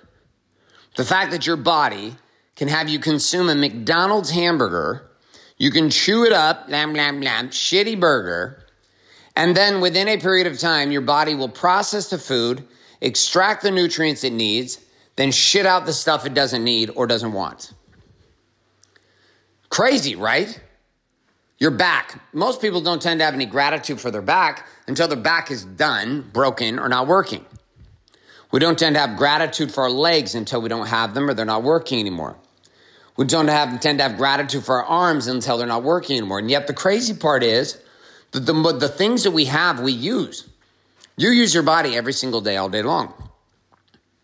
The 0.97 1.04
fact 1.04 1.30
that 1.30 1.47
your 1.47 1.57
body 1.57 2.16
can 2.57 2.68
have 2.68 2.88
you 2.88 2.99
consume 2.99 3.49
a 3.49 3.54
McDonald's 3.54 4.30
hamburger 4.30 5.09
you 5.59 5.73
can 5.73 5.90
chew 5.90 6.25
it 6.25 6.33
up, 6.33 6.68
blam, 6.68 6.92
blam, 6.92 7.21
blam, 7.21 7.50
shitty 7.50 7.99
burger. 7.99 8.64
And 9.35 9.57
then 9.57 9.80
within 9.80 10.09
a 10.09 10.16
period 10.16 10.47
of 10.47 10.59
time, 10.59 10.92
your 10.92 11.00
body 11.02 11.35
will 11.35 11.49
process 11.49 12.11
the 12.11 12.18
food, 12.18 12.64
extract 13.00 13.62
the 13.62 13.73
nutrients 13.73 14.25
it 14.25 14.33
needs, 14.33 14.80
then 15.16 15.33
shit 15.33 15.66
out 15.66 15.85
the 15.85 15.92
stuff 15.92 16.25
it 16.25 16.35
doesn't 16.35 16.62
need 16.62 16.90
or 16.95 17.09
doesn't 17.09 17.33
want. 17.33 17.73
Crazy, 19.68 20.14
right? 20.14 20.61
Your 21.58 21.72
back. 21.72 22.22
Most 22.32 22.60
people 22.60 22.80
don't 22.80 23.02
tend 23.02 23.20
to 23.20 23.24
have 23.24 23.34
any 23.34 23.46
gratitude 23.46 24.00
for 24.00 24.10
their 24.10 24.22
back 24.22 24.66
until 24.86 25.08
their 25.08 25.18
back 25.18 25.50
is 25.50 25.64
done, 25.64 26.22
broken, 26.32 26.78
or 26.78 26.88
not 26.88 27.08
working. 27.08 27.44
We 28.50 28.60
don't 28.60 28.78
tend 28.78 28.94
to 28.94 29.00
have 29.00 29.18
gratitude 29.18 29.72
for 29.72 29.82
our 29.82 29.90
legs 29.90 30.34
until 30.34 30.62
we 30.62 30.68
don't 30.68 30.86
have 30.86 31.14
them 31.14 31.28
or 31.28 31.34
they're 31.34 31.44
not 31.44 31.64
working 31.64 31.98
anymore. 32.00 32.36
We 33.16 33.24
don't 33.24 33.48
have, 33.48 33.80
tend 33.80 33.98
to 33.98 34.04
have 34.04 34.16
gratitude 34.16 34.64
for 34.64 34.76
our 34.82 34.84
arms 34.84 35.26
until 35.26 35.58
they're 35.58 35.66
not 35.66 35.82
working 35.82 36.16
anymore. 36.16 36.38
And 36.38 36.50
yet 36.50 36.68
the 36.68 36.72
crazy 36.72 37.14
part 37.14 37.42
is 37.42 37.78
that 38.30 38.40
the, 38.40 38.52
the 38.78 38.88
things 38.88 39.24
that 39.24 39.32
we 39.32 39.46
have, 39.46 39.80
we 39.80 39.92
use. 39.92 40.48
You 41.16 41.30
use 41.30 41.52
your 41.52 41.64
body 41.64 41.96
every 41.96 42.12
single 42.12 42.40
day, 42.40 42.56
all 42.56 42.68
day 42.68 42.82
long. 42.82 43.12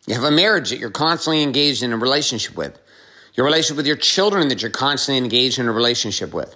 You 0.06 0.14
have 0.14 0.22
a 0.22 0.30
marriage 0.30 0.70
that 0.70 0.78
you're 0.78 0.90
constantly 0.90 1.42
engaged 1.42 1.82
in 1.82 1.92
a 1.92 1.96
relationship 1.96 2.56
with. 2.56 2.78
Your 3.34 3.44
relationship 3.44 3.78
with 3.78 3.86
your 3.88 3.96
children 3.96 4.48
that 4.48 4.62
you're 4.62 4.70
constantly 4.70 5.18
engaged 5.18 5.58
in 5.58 5.66
a 5.66 5.72
relationship 5.72 6.32
with. 6.32 6.54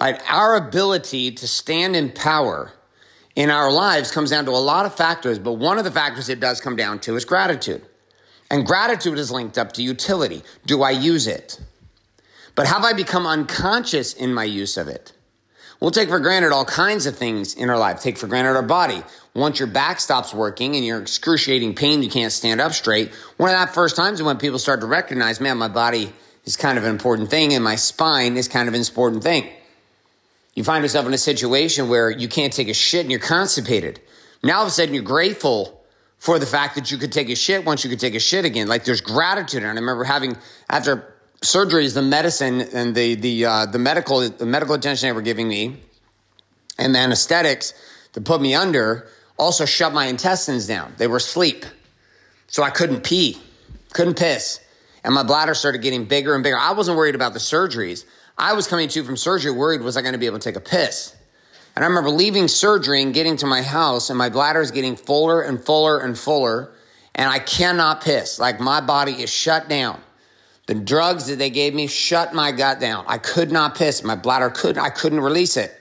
Right? 0.00 0.20
Our 0.28 0.56
ability 0.56 1.32
to 1.32 1.48
stand 1.48 1.96
in 1.96 2.10
power 2.10 2.72
in 3.34 3.50
our 3.50 3.70
lives 3.70 4.10
comes 4.10 4.30
down 4.30 4.44
to 4.46 4.50
a 4.50 4.52
lot 4.52 4.86
of 4.86 4.94
factors, 4.94 5.38
but 5.38 5.54
one 5.54 5.78
of 5.78 5.84
the 5.84 5.90
factors 5.90 6.28
it 6.28 6.40
does 6.40 6.60
come 6.60 6.76
down 6.76 6.98
to 7.00 7.16
is 7.16 7.24
gratitude. 7.24 7.82
And 8.50 8.66
gratitude 8.66 9.18
is 9.18 9.30
linked 9.30 9.58
up 9.58 9.72
to 9.72 9.82
utility. 9.82 10.42
Do 10.64 10.82
I 10.82 10.90
use 10.90 11.26
it? 11.26 11.60
But 12.54 12.66
have 12.66 12.84
I 12.84 12.92
become 12.92 13.26
unconscious 13.26 14.14
in 14.14 14.32
my 14.32 14.44
use 14.44 14.76
of 14.76 14.88
it? 14.88 15.12
We'll 15.80 15.90
take 15.90 16.08
for 16.08 16.20
granted 16.20 16.52
all 16.52 16.64
kinds 16.64 17.04
of 17.04 17.16
things 17.16 17.54
in 17.54 17.68
our 17.68 17.78
life. 17.78 18.00
Take 18.00 18.16
for 18.16 18.26
granted 18.26 18.56
our 18.56 18.62
body. 18.62 19.02
Once 19.34 19.58
your 19.58 19.68
back 19.68 20.00
stops 20.00 20.32
working 20.32 20.74
and 20.74 20.84
you're 20.84 21.00
excruciating 21.00 21.74
pain, 21.74 22.02
you 22.02 22.08
can't 22.08 22.32
stand 22.32 22.60
up 22.60 22.72
straight. 22.72 23.12
One 23.36 23.50
of 23.50 23.56
that 23.56 23.74
first 23.74 23.94
times 23.96 24.22
when 24.22 24.38
people 24.38 24.58
start 24.58 24.80
to 24.80 24.86
recognize, 24.86 25.38
man, 25.40 25.58
my 25.58 25.68
body 25.68 26.12
is 26.44 26.56
kind 26.56 26.78
of 26.78 26.84
an 26.84 26.90
important 26.90 27.28
thing 27.28 27.52
and 27.52 27.62
my 27.62 27.76
spine 27.76 28.38
is 28.38 28.48
kind 28.48 28.68
of 28.68 28.74
an 28.74 28.80
important 28.80 29.22
thing. 29.22 29.50
You 30.56 30.64
find 30.64 30.82
yourself 30.82 31.06
in 31.06 31.14
a 31.14 31.18
situation 31.18 31.88
where 31.88 32.10
you 32.10 32.28
can't 32.28 32.52
take 32.52 32.68
a 32.68 32.74
shit 32.74 33.02
and 33.02 33.10
you're 33.10 33.20
constipated. 33.20 34.00
Now 34.42 34.56
all 34.56 34.62
of 34.62 34.68
a 34.68 34.70
sudden 34.70 34.94
you're 34.94 35.04
grateful 35.04 35.84
for 36.18 36.38
the 36.38 36.46
fact 36.46 36.74
that 36.76 36.90
you 36.90 36.96
could 36.96 37.12
take 37.12 37.28
a 37.28 37.36
shit 37.36 37.64
once 37.64 37.84
you 37.84 37.90
could 37.90 38.00
take 38.00 38.14
a 38.14 38.20
shit 38.20 38.46
again. 38.46 38.66
Like 38.66 38.84
there's 38.84 39.02
gratitude. 39.02 39.62
And 39.62 39.70
I 39.70 39.74
remember 39.74 40.02
having 40.02 40.36
after 40.68 41.14
surgeries, 41.42 41.92
the 41.92 42.02
medicine 42.02 42.62
and 42.62 42.94
the 42.94 43.14
the 43.14 43.44
uh, 43.44 43.66
the 43.66 43.78
medical 43.78 44.28
the 44.28 44.46
medical 44.46 44.74
attention 44.74 45.08
they 45.08 45.12
were 45.12 45.22
giving 45.22 45.46
me, 45.46 45.76
and 46.78 46.94
the 46.94 46.98
anesthetics 46.98 47.74
to 48.14 48.22
put 48.22 48.40
me 48.40 48.54
under 48.54 49.08
also 49.36 49.66
shut 49.66 49.92
my 49.92 50.06
intestines 50.06 50.66
down. 50.66 50.94
They 50.96 51.06
were 51.06 51.18
asleep, 51.18 51.66
so 52.46 52.62
I 52.62 52.70
couldn't 52.70 53.02
pee, 53.02 53.38
couldn't 53.92 54.18
piss, 54.18 54.60
and 55.04 55.14
my 55.14 55.22
bladder 55.22 55.54
started 55.54 55.82
getting 55.82 56.06
bigger 56.06 56.34
and 56.34 56.42
bigger. 56.42 56.58
I 56.58 56.72
wasn't 56.72 56.96
worried 56.96 57.14
about 57.14 57.34
the 57.34 57.40
surgeries. 57.40 58.06
I 58.38 58.52
was 58.52 58.66
coming 58.66 58.88
to 58.88 59.04
from 59.04 59.16
surgery 59.16 59.50
worried 59.50 59.80
was 59.80 59.96
I 59.96 60.02
going 60.02 60.12
to 60.12 60.18
be 60.18 60.26
able 60.26 60.38
to 60.38 60.44
take 60.44 60.56
a 60.56 60.60
piss. 60.60 61.14
And 61.74 61.84
I 61.84 61.88
remember 61.88 62.10
leaving 62.10 62.48
surgery 62.48 63.02
and 63.02 63.12
getting 63.12 63.36
to 63.38 63.46
my 63.46 63.62
house, 63.62 64.08
and 64.08 64.18
my 64.18 64.30
bladder 64.30 64.60
is 64.60 64.70
getting 64.70 64.96
fuller 64.96 65.42
and 65.42 65.62
fuller 65.62 65.98
and 65.98 66.18
fuller, 66.18 66.72
and 67.14 67.30
I 67.30 67.38
cannot 67.38 68.02
piss. 68.02 68.38
Like 68.38 68.60
my 68.60 68.80
body 68.80 69.12
is 69.12 69.30
shut 69.30 69.68
down. 69.68 70.00
The 70.66 70.74
drugs 70.74 71.26
that 71.26 71.36
they 71.36 71.50
gave 71.50 71.74
me 71.74 71.86
shut 71.86 72.34
my 72.34 72.50
gut 72.52 72.80
down. 72.80 73.04
I 73.06 73.18
could 73.18 73.52
not 73.52 73.76
piss. 73.76 74.02
My 74.02 74.16
bladder 74.16 74.50
couldn't. 74.50 74.82
I 74.82 74.90
couldn't 74.90 75.20
release 75.20 75.56
it. 75.56 75.72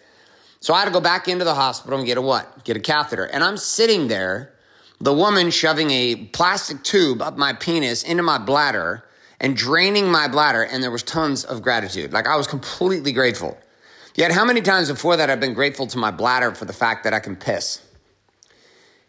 So 0.60 0.74
I 0.74 0.80
had 0.80 0.86
to 0.86 0.92
go 0.92 1.02
back 1.02 1.28
into 1.28 1.46
the 1.46 1.56
hospital 1.56 1.98
and 1.98 2.08
get 2.08 2.18
a 2.18 2.22
what? 2.22 2.64
Get 2.66 2.76
a 2.76 2.80
catheter. 2.80 3.24
And 3.24 3.44
I'm 3.44 3.58
sitting 3.58 4.08
there, 4.08 4.54
the 5.00 5.14
woman 5.14 5.50
shoving 5.50 5.92
a 5.92 6.16
plastic 6.16 6.84
tube 6.84 7.22
up 7.22 7.38
my 7.38 7.54
penis 7.54 8.04
into 8.04 8.24
my 8.24 8.38
bladder 8.38 9.05
and 9.46 9.56
draining 9.56 10.12
my 10.12 10.28
bladder, 10.28 10.64
and 10.64 10.82
there 10.82 10.90
was 10.90 11.04
tons 11.04 11.44
of 11.44 11.62
gratitude. 11.62 12.12
Like 12.12 12.25
I 12.25 12.36
was 12.36 12.48
completely 12.48 13.12
grateful. 13.12 13.56
Yet, 14.16 14.32
how 14.32 14.44
many 14.44 14.60
times 14.60 14.90
before 14.90 15.18
that 15.18 15.30
I've 15.30 15.40
been 15.40 15.54
grateful 15.54 15.86
to 15.86 16.00
my 16.00 16.10
bladder 16.10 16.56
for 16.56 16.66
the 16.66 16.74
fact 16.74 17.04
that 17.04 17.14
I 17.14 17.20
can 17.20 17.36
piss? 17.36 17.80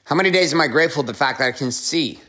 How 0.05 0.14
many 0.14 0.31
days 0.31 0.52
am 0.52 0.61
I 0.61 0.66
grateful 0.66 1.02
for 1.02 1.07
the 1.07 1.14
fact 1.14 1.38
that 1.38 1.47
I 1.49 1.52
can 1.52 1.73
see? 1.73 2.21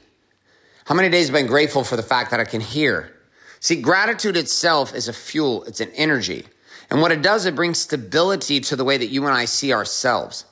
How 0.85 0.95
many 0.95 1.09
days 1.09 1.27
have 1.27 1.35
I 1.35 1.39
been 1.39 1.47
grateful 1.47 1.83
for 1.83 1.97
the 1.97 2.01
fact 2.01 2.31
that 2.31 2.39
I 2.39 2.45
can 2.45 2.61
hear? 2.61 3.11
See, 3.59 3.81
gratitude 3.81 4.37
itself 4.37 4.95
is 4.95 5.09
a 5.09 5.13
fuel, 5.13 5.65
it's 5.65 5.81
an 5.81 5.91
energy. 5.93 6.45
And 6.89 7.01
what 7.01 7.11
it 7.11 7.21
does, 7.21 7.45
it 7.45 7.55
brings 7.55 7.77
stability 7.77 8.61
to 8.61 8.77
the 8.77 8.85
way 8.85 8.97
that 8.97 9.07
you 9.07 9.25
and 9.25 9.35
I 9.35 9.43
see 9.43 9.73
ourselves. 9.73 10.45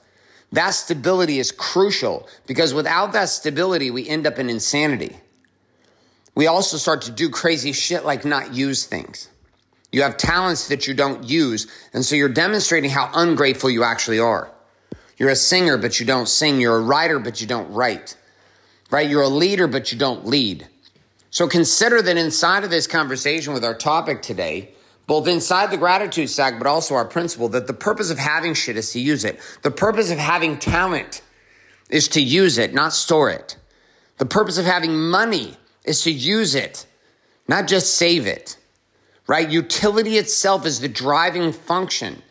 That 0.52 0.72
stability 0.72 1.40
is 1.40 1.54
crucial 1.54 2.28
because 2.48 2.74
without 2.74 3.14
that 3.14 3.30
stability, 3.30 3.92
we 3.92 4.10
end 4.10 4.28
up 4.28 4.40
in 4.40 4.50
insanity. 4.50 5.22
We 6.36 6.48
also 6.48 6.78
start 6.78 7.04
to 7.04 7.12
do 7.12 7.30
crazy 7.30 7.72
shit 7.72 8.06
like 8.06 8.26
not 8.26 8.54
use 8.54 8.86
things. 8.86 9.30
You 9.92 10.02
have 10.02 10.18
talents 10.18 10.68
that 10.68 10.88
you 10.88 10.94
don't 10.94 11.24
use. 11.24 11.68
And 11.94 12.04
so 12.04 12.16
you're 12.16 12.28
demonstrating 12.28 12.90
how 12.90 13.10
ungrateful 13.14 13.70
you 13.70 13.84
actually 13.84 14.20
are. 14.20 14.52
You're 15.18 15.30
a 15.30 15.36
singer, 15.38 15.78
but 15.78 16.00
you 16.00 16.06
don't 16.06 16.28
sing. 16.28 16.60
You're 16.60 16.76
a 16.76 16.82
writer, 16.82 17.20
but 17.20 17.40
you 17.40 17.48
don't 17.48 17.72
write. 17.72 18.18
Right? 18.92 19.10
You're 19.10 19.22
a 19.22 19.30
leader, 19.30 19.68
but 19.68 19.94
you 19.94 19.98
don't 19.98 20.26
lead. 20.26 20.68
So 21.30 21.48
consider 21.48 22.02
that 22.02 22.18
inside 22.18 22.66
of 22.66 22.70
this 22.70 22.88
conversation 22.88 23.54
with 23.54 23.64
our 23.64 23.74
topic 23.74 24.22
today, 24.22 24.72
both 25.08 25.28
inside 25.28 25.72
the 25.72 25.78
gratitude 25.78 26.30
stack, 26.30 26.58
but 26.58 26.68
also 26.68 26.96
our 26.96 27.06
principle 27.06 27.48
that 27.50 27.68
the 27.68 27.74
purpose 27.74 28.10
of 28.10 28.18
having 28.18 28.54
shit 28.54 28.76
is 28.76 28.92
to 28.92 29.00
use 29.00 29.24
it. 29.24 29.40
The 29.62 29.72
purpose 29.72 30.12
of 30.12 30.18
having 30.18 30.58
talent 30.58 31.22
is 31.90 32.10
to 32.10 32.22
use 32.22 32.58
it, 32.58 32.74
not 32.74 32.94
store 32.94 33.30
it. 33.30 33.58
The 34.18 34.26
purpose 34.26 34.58
of 34.58 34.66
having 34.66 34.98
money 34.98 35.56
is 35.88 36.04
to 36.04 36.12
use 36.12 36.56
it, 36.56 36.86
not 37.48 37.68
just 37.68 37.96
save 37.96 38.28
it 38.28 38.58
right? 39.28 39.50
Utility 39.50 40.18
itself 40.18 40.66
is 40.66 40.80
the 40.80 40.88
driving 40.88 41.52
function. 41.52 42.22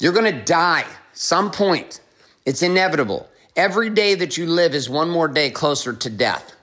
You're 0.00 0.12
going 0.12 0.32
to 0.32 0.44
die 0.44 0.86
some 1.12 1.50
point. 1.50 2.00
It's 2.46 2.62
inevitable. 2.62 3.28
Every 3.56 3.90
day 3.90 4.14
that 4.14 4.36
you 4.36 4.46
live 4.46 4.74
is 4.74 4.88
one 4.88 5.10
more 5.10 5.28
day 5.28 5.50
closer 5.50 5.92
to 5.92 6.10
death. 6.10 6.54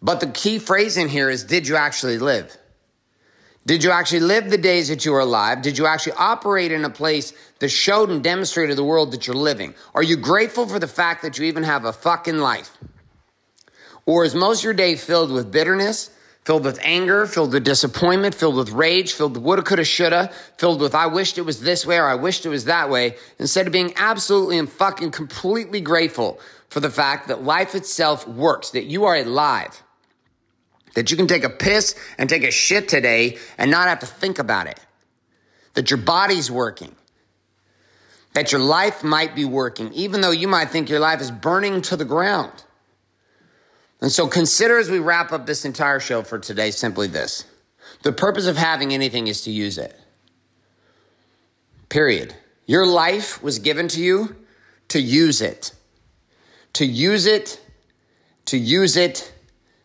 But 0.00 0.20
the 0.20 0.28
key 0.28 0.58
phrase 0.58 0.96
in 0.96 1.08
here 1.08 1.28
is 1.28 1.44
did 1.44 1.68
you 1.68 1.76
actually 1.76 2.18
live? 2.18 2.56
Did 3.66 3.84
you 3.84 3.90
actually 3.90 4.20
live 4.20 4.48
the 4.48 4.56
days 4.56 4.88
that 4.88 5.04
you 5.04 5.12
were 5.12 5.20
alive? 5.20 5.60
Did 5.60 5.76
you 5.76 5.86
actually 5.86 6.14
operate 6.14 6.72
in 6.72 6.86
a 6.86 6.90
place 6.90 7.34
that 7.58 7.68
showed 7.68 8.08
and 8.08 8.24
demonstrated 8.24 8.78
the 8.78 8.84
world 8.84 9.12
that 9.12 9.26
you're 9.26 9.36
living? 9.36 9.74
Are 9.94 10.02
you 10.02 10.16
grateful 10.16 10.66
for 10.66 10.78
the 10.78 10.88
fact 10.88 11.22
that 11.22 11.38
you 11.38 11.44
even 11.44 11.64
have 11.64 11.84
a 11.84 11.92
fucking 11.92 12.38
life? 12.38 12.78
Or 14.10 14.24
is 14.24 14.34
most 14.34 14.58
of 14.58 14.64
your 14.64 14.74
day 14.74 14.96
filled 14.96 15.30
with 15.30 15.52
bitterness, 15.52 16.10
filled 16.44 16.64
with 16.64 16.80
anger, 16.82 17.26
filled 17.26 17.52
with 17.52 17.62
disappointment, 17.62 18.34
filled 18.34 18.56
with 18.56 18.70
rage, 18.70 19.12
filled 19.12 19.34
with 19.34 19.44
woulda, 19.44 19.62
coulda, 19.62 19.84
shoulda, 19.84 20.32
filled 20.58 20.80
with 20.80 20.96
I 20.96 21.06
wished 21.06 21.38
it 21.38 21.42
was 21.42 21.60
this 21.60 21.86
way 21.86 21.96
or 21.96 22.08
I 22.08 22.16
wished 22.16 22.44
it 22.44 22.48
was 22.48 22.64
that 22.64 22.90
way, 22.90 23.14
instead 23.38 23.68
of 23.68 23.72
being 23.72 23.92
absolutely 23.94 24.58
and 24.58 24.68
fucking 24.68 25.12
completely 25.12 25.80
grateful 25.80 26.40
for 26.70 26.80
the 26.80 26.90
fact 26.90 27.28
that 27.28 27.44
life 27.44 27.76
itself 27.76 28.26
works, 28.26 28.70
that 28.70 28.82
you 28.82 29.04
are 29.04 29.14
alive, 29.14 29.80
that 30.96 31.12
you 31.12 31.16
can 31.16 31.28
take 31.28 31.44
a 31.44 31.48
piss 31.48 31.94
and 32.18 32.28
take 32.28 32.42
a 32.42 32.50
shit 32.50 32.88
today 32.88 33.38
and 33.58 33.70
not 33.70 33.86
have 33.86 34.00
to 34.00 34.06
think 34.06 34.40
about 34.40 34.66
it, 34.66 34.80
that 35.74 35.92
your 35.92 35.98
body's 35.98 36.50
working, 36.50 36.96
that 38.32 38.50
your 38.50 38.60
life 38.60 39.04
might 39.04 39.36
be 39.36 39.44
working, 39.44 39.92
even 39.92 40.20
though 40.20 40.32
you 40.32 40.48
might 40.48 40.70
think 40.70 40.90
your 40.90 40.98
life 40.98 41.20
is 41.20 41.30
burning 41.30 41.80
to 41.82 41.96
the 41.96 42.04
ground. 42.04 42.64
And 44.00 44.10
so 44.10 44.26
consider 44.26 44.78
as 44.78 44.90
we 44.90 44.98
wrap 44.98 45.32
up 45.32 45.46
this 45.46 45.64
entire 45.64 46.00
show 46.00 46.22
for 46.22 46.38
today 46.38 46.70
simply 46.70 47.06
this. 47.06 47.44
The 48.02 48.12
purpose 48.12 48.46
of 48.46 48.56
having 48.56 48.94
anything 48.94 49.26
is 49.26 49.42
to 49.42 49.50
use 49.50 49.76
it. 49.76 49.94
Period. 51.88 52.34
Your 52.66 52.86
life 52.86 53.42
was 53.42 53.58
given 53.58 53.88
to 53.88 54.02
you 54.02 54.36
to 54.88 55.00
use 55.00 55.42
it. 55.42 55.72
To 56.74 56.86
use 56.86 57.26
it, 57.26 57.60
to 58.46 58.56
use 58.56 58.96
it, 58.96 59.32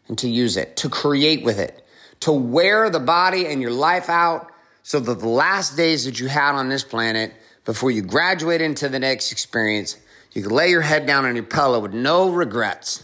and 0.07 0.17
to 0.19 0.29
use 0.29 0.55
it. 0.55 0.77
To 0.77 0.89
create 0.89 1.43
with 1.43 1.59
it. 1.59 1.85
To 2.21 2.31
wear 2.31 2.89
the 2.89 2.99
body 2.99 3.47
and 3.47 3.61
your 3.61 3.71
life 3.71 4.09
out 4.09 4.51
so 4.83 4.99
that 4.99 5.19
the 5.19 5.27
last 5.27 5.75
days 5.75 6.05
that 6.05 6.19
you 6.19 6.27
had 6.27 6.53
on 6.53 6.69
this 6.69 6.83
planet 6.83 7.33
before 7.65 7.91
you 7.91 8.03
graduate 8.03 8.61
into 8.61 8.87
the 8.87 8.99
next 8.99 9.31
experience, 9.31 9.97
you 10.31 10.43
can 10.43 10.51
lay 10.51 10.69
your 10.69 10.81
head 10.81 11.05
down 11.05 11.25
on 11.25 11.35
your 11.35 11.43
pillow 11.43 11.79
with 11.79 11.93
no 11.93 12.29
regrets 12.29 13.03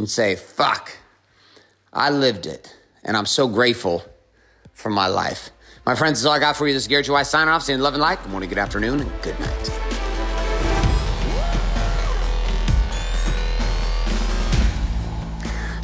and 0.00 0.10
say, 0.10 0.34
fuck, 0.34 0.96
I 1.92 2.10
lived 2.10 2.46
it. 2.46 2.76
And 3.04 3.16
I'm 3.16 3.26
so 3.26 3.46
grateful 3.46 4.04
for 4.72 4.90
my 4.90 5.06
life. 5.06 5.50
My 5.86 5.94
friends, 5.94 6.20
that's 6.20 6.26
all 6.26 6.32
I 6.32 6.38
got 6.38 6.56
for 6.56 6.66
you. 6.66 6.74
This 6.74 6.84
is 6.84 6.88
Garrett 6.88 7.06
J. 7.06 7.12
White 7.12 7.26
signing 7.26 7.52
off, 7.52 7.62
saying 7.62 7.80
love 7.80 7.94
and 7.94 8.02
light. 8.02 8.22
Good 8.22 8.30
morning, 8.30 8.48
good 8.48 8.58
afternoon, 8.58 9.00
and 9.00 9.22
good 9.22 9.38
night. 9.38 9.89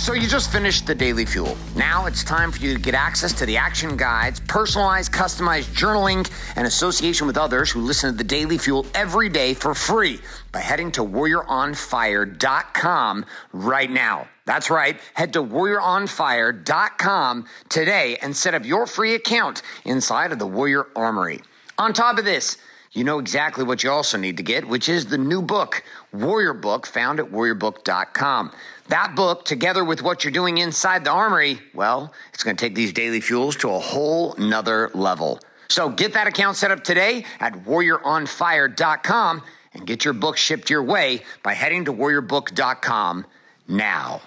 So 0.06 0.12
you 0.12 0.28
just 0.28 0.52
finished 0.52 0.86
the 0.86 0.94
Daily 0.94 1.24
Fuel. 1.24 1.56
Now 1.74 2.06
it's 2.06 2.22
time 2.22 2.52
for 2.52 2.60
you 2.60 2.74
to 2.74 2.80
get 2.80 2.94
access 2.94 3.32
to 3.32 3.44
the 3.44 3.56
action 3.56 3.96
guides, 3.96 4.38
personalized, 4.38 5.10
customized 5.10 5.74
journaling, 5.74 6.30
and 6.54 6.64
association 6.64 7.26
with 7.26 7.36
others 7.36 7.72
who 7.72 7.80
listen 7.80 8.12
to 8.12 8.16
the 8.16 8.22
Daily 8.22 8.56
Fuel 8.56 8.86
every 8.94 9.28
day 9.28 9.52
for 9.52 9.74
free 9.74 10.20
by 10.52 10.60
heading 10.60 10.92
to 10.92 11.00
warrioronfire.com 11.00 13.26
right 13.52 13.90
now. 13.90 14.28
That's 14.44 14.70
right. 14.70 14.96
Head 15.14 15.32
to 15.32 15.42
warrioronfire.com 15.42 17.46
today 17.68 18.16
and 18.22 18.36
set 18.36 18.54
up 18.54 18.64
your 18.64 18.86
free 18.86 19.16
account 19.16 19.62
inside 19.84 20.30
of 20.30 20.38
the 20.38 20.46
Warrior 20.46 20.86
Armory. 20.94 21.42
On 21.78 21.92
top 21.92 22.18
of 22.18 22.24
this, 22.24 22.58
you 22.92 23.04
know 23.04 23.18
exactly 23.18 23.64
what 23.64 23.82
you 23.82 23.90
also 23.90 24.18
need 24.18 24.36
to 24.38 24.42
get, 24.42 24.66
which 24.66 24.88
is 24.88 25.06
the 25.06 25.18
new 25.18 25.42
book, 25.42 25.82
Warrior 26.12 26.54
Book, 26.54 26.86
found 26.86 27.20
at 27.20 27.26
warriorbook.com. 27.26 28.52
That 28.88 29.14
book, 29.16 29.44
together 29.44 29.84
with 29.84 30.02
what 30.02 30.24
you're 30.24 30.32
doing 30.32 30.58
inside 30.58 31.04
the 31.04 31.10
armory, 31.10 31.60
well, 31.74 32.12
it's 32.32 32.44
going 32.44 32.56
to 32.56 32.64
take 32.64 32.74
these 32.74 32.92
daily 32.92 33.20
fuels 33.20 33.56
to 33.56 33.70
a 33.70 33.78
whole 33.78 34.34
nother 34.38 34.90
level. 34.94 35.40
So 35.68 35.88
get 35.88 36.14
that 36.14 36.26
account 36.26 36.56
set 36.56 36.70
up 36.70 36.84
today 36.84 37.24
at 37.40 37.52
warrioronfire.com 37.64 39.42
and 39.74 39.86
get 39.86 40.04
your 40.04 40.14
book 40.14 40.36
shipped 40.36 40.70
your 40.70 40.82
way 40.82 41.22
by 41.42 41.54
heading 41.54 41.86
to 41.86 41.92
warriorbook.com 41.92 43.26
now. 43.68 44.20